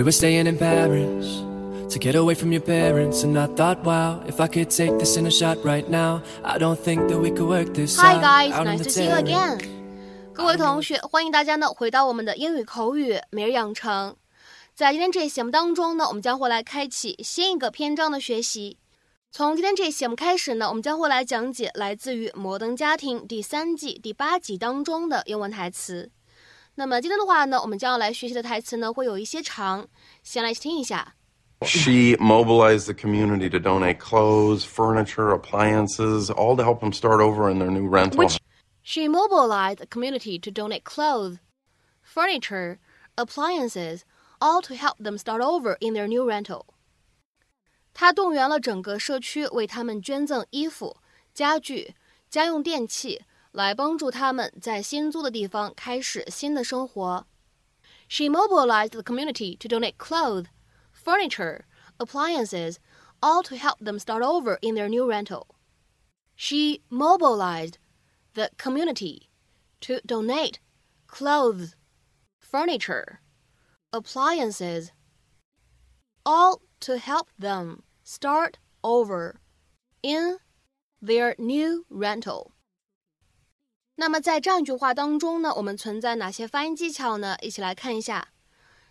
[0.00, 1.42] We were staying in Paris
[1.92, 5.18] to get away from your parents, and I thought, wow, if I could take this
[5.18, 8.22] in a shot right now, I don't think that we could work this Hi out.
[8.22, 9.60] guys, out on nice to see you again.
[10.32, 14.16] 各位同学，欢迎大家呢回到我们的英语口语每日养成。
[14.74, 18.78] 在今天这一节目当中呢，我们将会来开启新一个篇章的学习。
[19.30, 26.10] 从今天这一节目开始呢，我们将会来讲解来自于《摩登家庭》第三季第八集当中的英文台词。
[26.75, 29.87] 那么今天的话呢，我们将要来学习的台词呢会有一些长，
[30.23, 31.15] 先来听一下。
[31.61, 37.49] She mobilized the community to donate clothes, furniture, appliances, all to help them start over
[37.49, 38.17] in their new rental.
[38.19, 38.37] Which
[38.83, 41.37] she mobilized the community to donate clothes,
[42.03, 42.79] furniture,
[43.15, 44.01] appliances,
[44.39, 46.65] all to help them start over in their new rental.
[47.93, 50.97] 她动员了整个社区为他们捐赠衣服、
[51.33, 51.95] 家具、
[52.29, 57.25] 家用电器， 来帮助他们在新租的地方开始新的生活。
[58.07, 60.45] She mobilized the community to donate clothes,
[60.91, 61.65] furniture,
[61.97, 62.77] appliances,
[63.21, 65.47] all to help them start over in their new rental.
[66.35, 67.77] She mobilized
[68.33, 69.29] the community
[69.81, 70.59] to donate
[71.07, 71.75] clothes,
[72.39, 73.21] furniture,
[73.93, 74.91] appliances,
[76.25, 79.39] all to help them start over
[80.03, 80.37] in
[81.01, 82.51] their new rental.
[84.00, 87.36] 那么在这样一句话当中呢，我们存在哪些发音技巧呢？
[87.42, 88.28] 一起来看一下。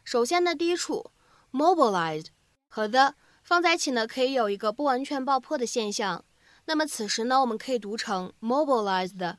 [0.04, 1.10] 首先呢，第一处
[1.52, 2.28] mobilized
[2.68, 6.24] 和 the 放在一起呢，可以有一个不完全爆破的现象。
[6.66, 9.38] 那么此时呢，我们可以读成 mobilized。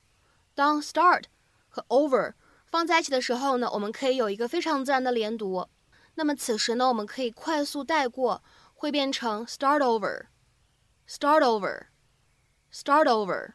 [0.55, 1.25] 当 start
[1.69, 2.35] 和 over
[2.67, 5.67] 放在一起的时候呢，我们可以有一个非常自然的连读。
[6.15, 8.43] 那么此时呢，我们可以快速带过，
[8.75, 13.53] 会变成 start over，start over，start over。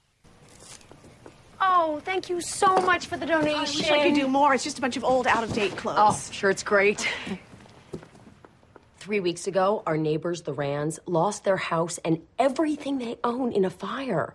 [1.60, 3.80] Oh, thank you so much for the I donation.
[3.80, 4.54] wish I could do more.
[4.54, 6.30] It's just a bunch of old, out of date Oh, clothes.
[6.32, 7.08] sure, it's great.
[9.09, 13.65] Three weeks ago, our neighbors, the Rands, lost their house and everything they own in
[13.65, 14.35] a fire.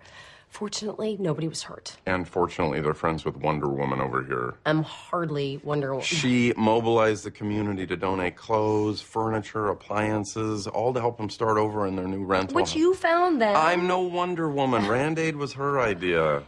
[0.49, 1.95] Fortunately, nobody was hurt.
[2.07, 4.55] And fortunately, they're friends with Wonder Woman over here.
[4.65, 6.03] I'm hardly Wonder Woman.
[6.03, 11.85] She mobilized the community to donate clothes, furniture, appliances, all to help them start over
[11.85, 12.55] in their new rental.
[12.55, 13.55] Which you found then.
[13.55, 14.87] I'm no Wonder Woman.
[14.87, 16.41] Rand-Aid was her idea.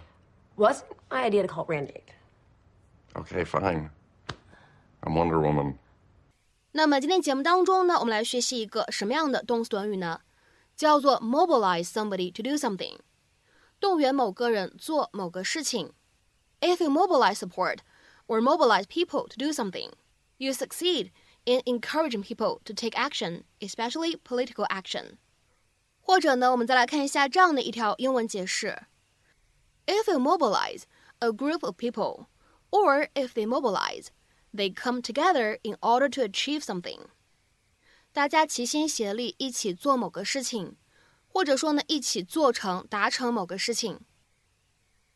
[0.57, 2.11] Wasn't my idea to call it Rand Aid.
[3.17, 3.91] Okay, fine.
[5.03, 5.77] I'm Wonder Woman.
[6.74, 10.20] 那么今天节目当中呢，我们来学习一个什么样的动词短语呢？
[10.76, 12.98] 叫做 mobilize somebody to do something，
[13.78, 15.92] 动员某个人做某个事情。
[16.60, 17.78] If you mobilize support
[18.26, 19.90] or mobilize people to do something,
[20.38, 21.10] you succeed
[21.44, 25.18] in encouraging people to take action, especially political action.
[26.00, 28.86] 或者呢，我们再来看一下这样的一条英文解释：
[29.86, 30.84] If you mobilize
[31.18, 32.26] a group of people,
[32.70, 34.06] or if they mobilize
[34.54, 37.06] they come together in order to achieve something。
[38.12, 40.76] 大家齐心协力，一起做某个事情，
[41.28, 44.00] 或者说呢，一起做成、达成某个事情。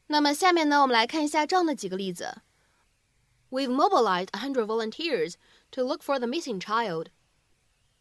[0.07, 2.43] 那么下面呢，我们来看一下这样的几个例子。
[3.51, 5.35] We've mobilized a hundred volunteers
[5.73, 7.07] to look for the missing child。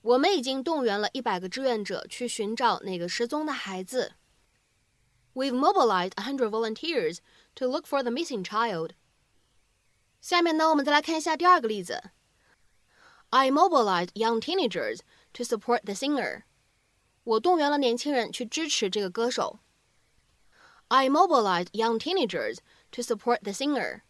[0.02, 4.14] 我们已经动员了一百个志愿者去寻找那个失踪的孩子。
[5.34, 7.20] We've mobilized a hundred volunteers
[7.56, 8.92] to look for the missing child。
[10.21, 12.11] 下面呢，我们再来看一下第二个例子。
[13.31, 15.01] I mobilized young teenagers
[15.35, 16.43] to support the singer。
[17.25, 19.59] 我动员了年轻人去支持这个歌手。
[20.89, 22.59] I mobilized young teenagers
[22.93, 24.01] to support the singer。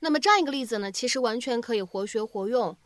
[0.00, 2.76] 那么这样一个例子呢，其实完全可以活学活用，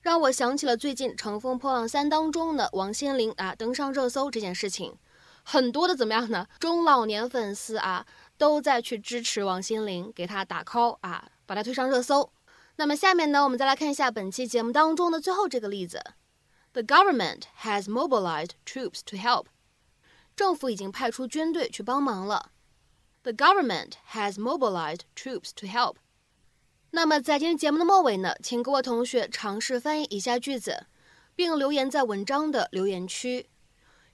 [0.00, 4.96] 让我想起了最近《乘风破浪三》当中的王心凌啊登上热搜这件事情。
[5.42, 6.46] 很多的怎么样呢？
[6.58, 8.06] 中老年粉丝啊
[8.36, 12.32] 都在去支持王心凌，给她打 call 啊，把它推上热搜。
[12.76, 16.00] 那么下面呢，我们再来看一下本期节目当中的最后这个例子
[16.74, 19.46] ：The government has mobilized troops to help。
[20.36, 22.52] 政府已经派出军队去帮忙了。
[23.24, 25.96] The government has mobilized troops to help.
[26.92, 30.86] 那么在今天节目的末尾呢，请各位同学尝试翻译以下句子，
[31.34, 33.50] 并留言在文章的留言区。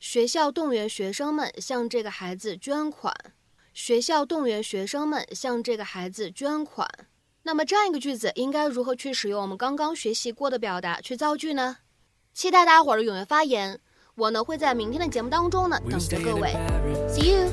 [0.01, 3.15] 学校动员学生们向这个孩子捐款。
[3.75, 6.89] 学校动员学生们向这个孩子捐款。
[7.47, 11.77] 那么这样一个句子应该如何去使用我们刚刚学习过的表达去造句呢？
[12.35, 13.79] 期待大家伙儿的踊跃发言。
[14.17, 16.51] 我呢会在明天的节目当中呢等着各位。
[17.09, 17.49] See you.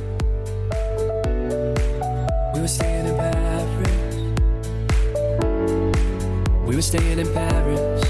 [2.56, 3.68] We were staying in Paris.
[6.66, 8.03] We were staying in Paris.